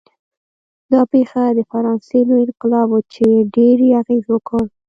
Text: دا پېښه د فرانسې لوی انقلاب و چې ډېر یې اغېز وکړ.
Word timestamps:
دا 0.91 1.01
پېښه 1.11 1.43
د 1.57 1.59
فرانسې 1.71 2.19
لوی 2.29 2.43
انقلاب 2.45 2.87
و 2.91 2.97
چې 3.13 3.25
ډېر 3.55 3.77
یې 3.87 3.91
اغېز 4.01 4.23
وکړ. 4.29 4.63